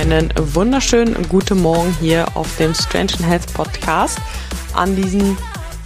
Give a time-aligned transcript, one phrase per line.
[0.00, 4.18] einen wunderschönen guten Morgen hier auf dem Strange and Health Podcast
[4.72, 5.36] an diesem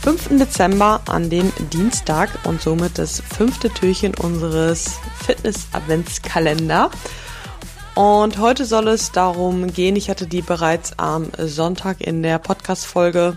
[0.02, 0.38] 5.
[0.38, 6.92] Dezember, an dem Dienstag und somit das fünfte Türchen unseres Fitness-Adventskalender.
[7.96, 13.36] Und heute soll es darum gehen, ich hatte die bereits am Sonntag in der Podcast-Folge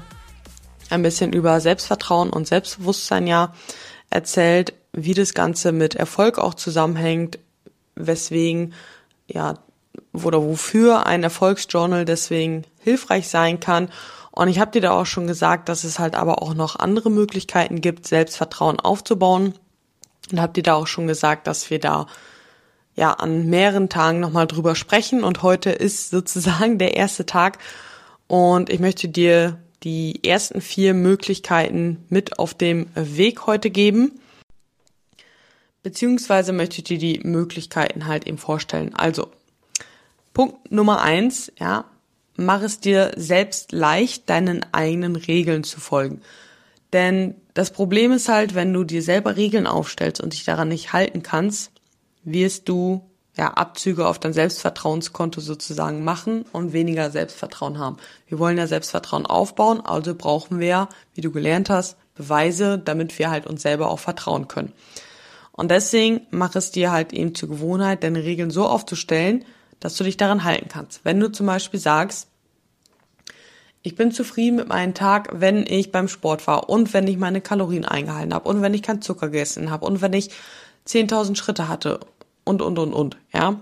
[0.92, 3.52] ein bisschen über Selbstvertrauen und Selbstbewusstsein ja
[4.12, 7.40] erzählt, wie das Ganze mit Erfolg auch zusammenhängt,
[7.96, 8.76] weswegen
[9.26, 9.56] ja
[10.14, 13.90] oder wofür ein Erfolgsjournal deswegen hilfreich sein kann.
[14.32, 17.10] Und ich habe dir da auch schon gesagt, dass es halt aber auch noch andere
[17.10, 19.54] Möglichkeiten gibt, Selbstvertrauen aufzubauen.
[20.32, 22.06] Und habe dir da auch schon gesagt, dass wir da
[22.96, 25.24] ja an mehreren Tagen nochmal drüber sprechen.
[25.24, 27.60] Und heute ist sozusagen der erste Tag.
[28.28, 34.20] Und ich möchte dir die ersten vier Möglichkeiten mit auf dem Weg heute geben.
[35.84, 38.94] Beziehungsweise möchte ich dir die Möglichkeiten halt eben vorstellen.
[38.96, 39.32] Also,
[40.38, 41.86] Punkt Nummer eins, ja,
[42.36, 46.22] mach es dir selbst leicht, deinen eigenen Regeln zu folgen.
[46.94, 50.94] Denn das Problem ist halt, wenn du dir selber Regeln aufstellst und dich daran nicht
[50.94, 51.72] halten kannst,
[52.24, 53.02] wirst du
[53.36, 57.98] ja, Abzüge auf dein Selbstvertrauenskonto sozusagen machen und weniger Selbstvertrauen haben.
[58.28, 63.32] Wir wollen ja Selbstvertrauen aufbauen, also brauchen wir, wie du gelernt hast, Beweise, damit wir
[63.32, 64.72] halt uns selber auch vertrauen können.
[65.52, 69.44] Und deswegen mach es dir halt eben zur Gewohnheit, deine Regeln so aufzustellen,
[69.80, 71.02] dass du dich daran halten kannst.
[71.04, 72.28] Wenn du zum Beispiel sagst,
[73.84, 77.42] ich bin zufrieden mit meinem Tag, wenn ich beim Sport war und wenn ich meine
[77.42, 80.32] Kalorien eingehalten habe und wenn ich keinen Zucker gegessen habe und wenn ich
[80.88, 82.00] 10.000 Schritte hatte
[82.44, 83.62] und, und, und, und, ja.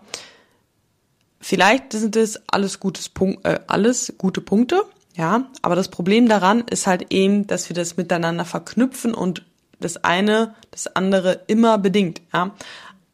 [1.40, 4.84] Vielleicht sind es alles gutes Punkt, äh, alles gute Punkte,
[5.16, 5.46] ja.
[5.62, 9.46] Aber das Problem daran ist halt eben, dass wir das miteinander verknüpfen und
[9.80, 12.56] das eine das andere immer bedingt, ja.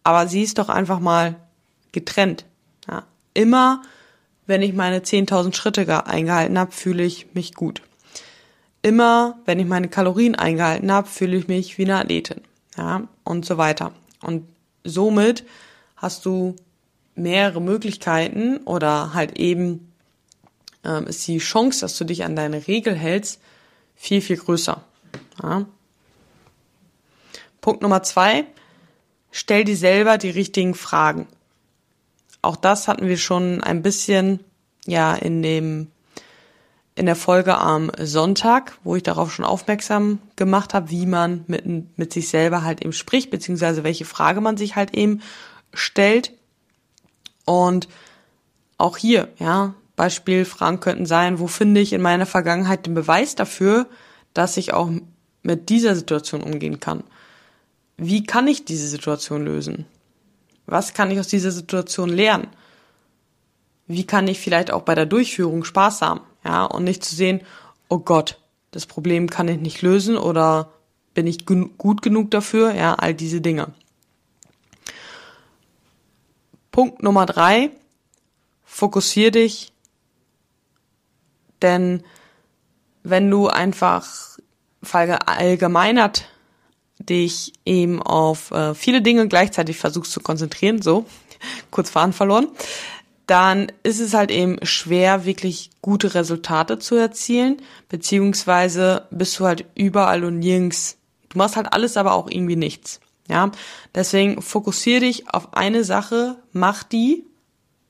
[0.03, 1.35] Aber sie ist doch einfach mal
[1.91, 2.45] getrennt.
[3.33, 3.81] Immer,
[4.45, 7.81] wenn ich meine 10.000 Schritte eingehalten habe, fühle ich mich gut.
[8.81, 12.41] Immer, wenn ich meine Kalorien eingehalten habe, fühle ich mich wie eine Athletin,
[12.77, 13.93] ja, und so weiter.
[14.21, 14.47] Und
[14.83, 15.45] somit
[15.95, 16.55] hast du
[17.15, 19.91] mehrere Möglichkeiten oder halt eben
[20.83, 23.39] ähm, ist die Chance, dass du dich an deine Regel hältst,
[23.95, 24.83] viel, viel größer.
[25.43, 25.65] Ja.
[27.59, 28.45] Punkt Nummer zwei,
[29.31, 31.27] stell dir selber die richtigen Fragen.
[32.41, 34.39] Auch das hatten wir schon ein bisschen
[34.85, 35.87] ja in dem
[36.95, 41.97] in der Folge am Sonntag, wo ich darauf schon aufmerksam gemacht habe, wie man mit,
[41.97, 45.21] mit sich selber halt eben spricht, beziehungsweise welche Frage man sich halt eben
[45.73, 46.33] stellt.
[47.45, 47.87] Und
[48.77, 53.87] auch hier, ja, Beispielfragen könnten sein, wo finde ich in meiner Vergangenheit den Beweis dafür,
[54.33, 54.89] dass ich auch
[55.43, 57.03] mit dieser Situation umgehen kann?
[57.97, 59.85] Wie kann ich diese Situation lösen?
[60.65, 62.47] Was kann ich aus dieser Situation lernen?
[63.87, 66.21] Wie kann ich vielleicht auch bei der Durchführung Spaß haben?
[66.43, 67.41] Ja, und nicht zu sehen,
[67.89, 68.39] oh Gott,
[68.71, 70.71] das Problem kann ich nicht lösen oder
[71.13, 72.73] bin ich gut genug dafür?
[72.73, 73.73] Ja, all diese Dinge.
[76.71, 77.71] Punkt Nummer drei,
[78.63, 79.73] fokussier dich,
[81.61, 82.03] denn
[83.03, 84.07] wenn du einfach
[84.81, 86.29] verallgemeinert
[87.05, 91.05] dich eben auf äh, viele Dinge gleichzeitig versuchst zu konzentrieren, so
[91.71, 92.47] kurz Fahren verloren,
[93.27, 99.65] dann ist es halt eben schwer, wirklich gute Resultate zu erzielen, beziehungsweise bist du halt
[99.75, 100.97] überall und nirgends.
[101.29, 102.99] Du machst halt alles, aber auch irgendwie nichts.
[103.29, 103.51] Ja,
[103.95, 107.23] deswegen fokussiere dich auf eine Sache, mach die,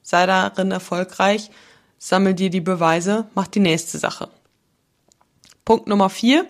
[0.03, 1.49] sei darin erfolgreich,
[1.97, 4.29] sammel dir die Beweise, mach die nächste Sache.
[5.65, 6.47] Punkt Nummer vier.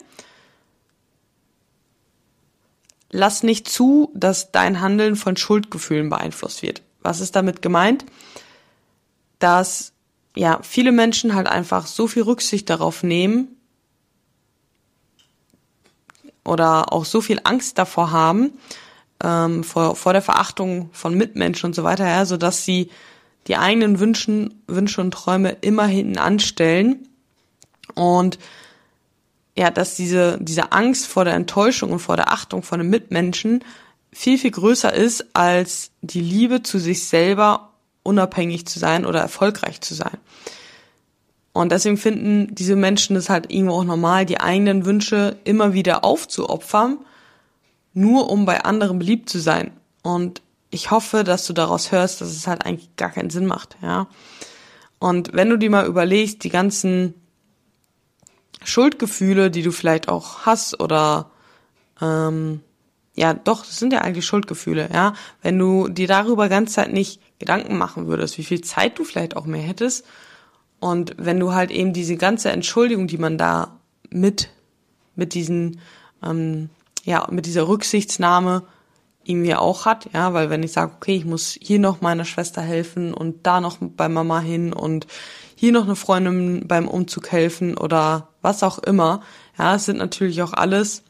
[3.12, 6.82] Lass nicht zu, dass dein Handeln von Schuldgefühlen beeinflusst wird.
[7.02, 8.06] Was ist damit gemeint?
[9.40, 9.92] Dass
[10.36, 13.50] ja viele Menschen halt einfach so viel Rücksicht darauf nehmen
[16.46, 18.54] oder auch so viel Angst davor haben,
[19.22, 22.90] ähm, vor, vor der Verachtung von Mitmenschen und so weiter, ja, so dass sie
[23.48, 27.08] die eigenen Wünschen, Wünsche und Träume immer hinten anstellen
[27.94, 28.40] und
[29.58, 33.64] ja, dass diese, diese Angst vor der Enttäuschung und vor der Achtung von den Mitmenschen
[34.14, 37.72] viel, viel größer ist als die Liebe zu sich selber
[38.04, 40.18] unabhängig zu sein oder erfolgreich zu sein.
[41.54, 46.04] Und deswegen finden diese Menschen es halt irgendwo auch normal, die eigenen Wünsche immer wieder
[46.04, 46.98] aufzuopfern
[47.94, 49.72] nur um bei anderen beliebt zu sein.
[50.02, 53.78] Und ich hoffe, dass du daraus hörst, dass es halt eigentlich gar keinen Sinn macht,
[53.82, 54.08] ja.
[55.00, 57.16] Und wenn du dir mal überlegst, die ganzen
[58.72, 61.32] Schuldgefühle, die du vielleicht auch hast oder
[62.02, 62.62] ähm,
[63.14, 65.14] ja, doch, das sind ja eigentlich Schuldgefühle, ja.
[65.42, 69.36] Wenn du dir darüber ganz Zeit nicht Gedanken machen würdest, wie viel Zeit du vielleicht
[69.36, 70.06] auch mehr hättest.
[70.80, 73.80] Und wenn du halt eben diese ganze Entschuldigung, die man da
[74.10, 74.50] mit,
[75.16, 75.80] mit diesen,
[76.24, 76.70] ähm,
[77.04, 78.64] ja, mit dieser Rücksichtsnahme
[79.24, 82.62] irgendwie auch hat, ja, weil wenn ich sage, okay, ich muss hier noch meiner Schwester
[82.62, 85.08] helfen und da noch bei Mama hin und
[85.56, 89.22] hier noch eine Freundin beim Umzug helfen oder was auch immer,
[89.58, 91.04] ja, es sind natürlich auch alles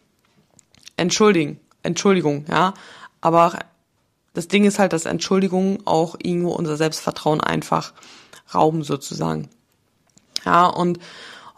[0.97, 2.73] Entschuldigen, Entschuldigung, ja,
[3.21, 3.59] aber
[4.33, 7.93] das Ding ist halt, dass Entschuldigungen auch irgendwo unser Selbstvertrauen einfach
[8.53, 9.49] rauben sozusagen.
[10.45, 10.99] Ja, und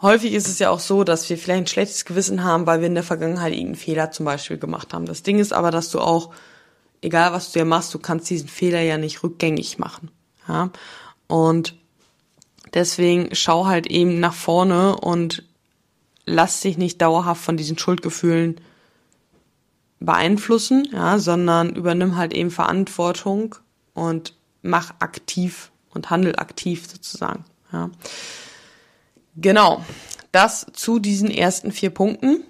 [0.04, 2.86] häufig ist es ja auch so, dass wir vielleicht ein schlechtes Gewissen haben, weil wir
[2.86, 5.06] in der Vergangenheit irgendeinen Fehler zum Beispiel gemacht haben.
[5.06, 6.32] Das Ding ist aber, dass du auch,
[7.00, 10.10] egal was du ja machst, du kannst diesen Fehler ja nicht rückgängig machen.
[10.46, 10.70] Ja,
[11.26, 11.74] und
[12.74, 15.42] deswegen schau halt eben nach vorne und
[16.26, 18.60] lass dich nicht dauerhaft von diesen Schuldgefühlen
[20.00, 23.54] beeinflussen, ja, sondern übernimm halt eben Verantwortung
[23.94, 27.46] und mach aktiv und handel aktiv sozusagen.
[27.72, 27.90] Ja.
[29.36, 29.82] Genau,
[30.32, 32.44] das zu diesen ersten vier Punkten.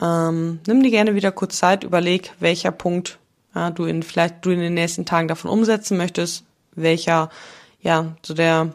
[0.00, 3.18] Ähm, nimm dir gerne wieder kurz Zeit, überleg, welcher Punkt
[3.54, 6.44] ja, du in vielleicht du in den nächsten Tagen davon umsetzen möchtest,
[6.74, 7.30] welcher
[7.80, 8.72] ja so der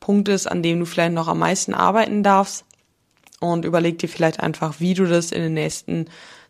[0.00, 2.64] Punkt ist, an dem du vielleicht noch am meisten arbeiten darfst
[3.40, 6.06] und überleg dir vielleicht einfach, wie du das in den nächsten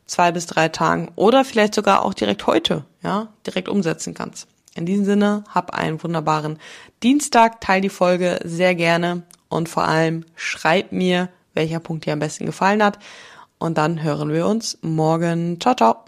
[0.06, 4.48] zwei bis drei Tagen oder vielleicht sogar auch direkt heute, ja, direkt umsetzen kannst.
[4.74, 6.58] In diesem Sinne, hab einen wunderbaren
[7.02, 12.18] Dienstag, teil die Folge sehr gerne und vor allem schreib mir, welcher Punkt dir am
[12.18, 12.98] besten gefallen hat.
[13.58, 15.60] Und dann hören wir uns morgen.
[15.60, 16.03] Ciao, ciao.